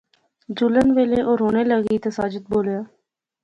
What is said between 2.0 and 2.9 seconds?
تے ساجد بولیا